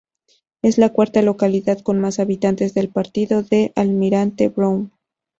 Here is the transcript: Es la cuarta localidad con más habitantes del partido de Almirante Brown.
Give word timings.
Es 0.63 0.79
la 0.79 0.89
cuarta 0.89 1.21
localidad 1.21 1.81
con 1.81 1.99
más 1.99 2.17
habitantes 2.19 2.73
del 2.73 2.89
partido 2.89 3.43
de 3.43 3.71
Almirante 3.75 4.47
Brown. 4.49 4.91